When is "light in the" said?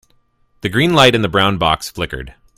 0.95-1.29